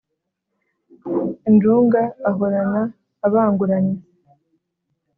[1.49, 2.81] injunga ahorana
[3.25, 3.97] abanguranye